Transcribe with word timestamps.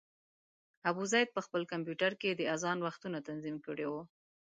ابوزید 0.89 1.27
په 1.35 1.41
خپل 1.45 1.61
کمپیوټر 1.71 2.11
کې 2.21 2.29
د 2.35 2.41
اذان 2.55 2.77
وختونه 2.87 3.17
تنظیم 3.27 3.57
کړي 3.65 3.85
وو. 3.91 4.01